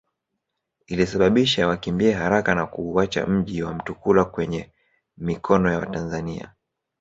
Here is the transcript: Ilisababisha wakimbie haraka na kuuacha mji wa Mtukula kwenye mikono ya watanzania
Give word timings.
Ilisababisha 0.87 1.67
wakimbie 1.67 2.13
haraka 2.13 2.55
na 2.55 2.65
kuuacha 2.65 3.27
mji 3.27 3.63
wa 3.63 3.73
Mtukula 3.73 4.25
kwenye 4.25 4.69
mikono 5.17 5.71
ya 5.71 5.79
watanzania 5.79 6.53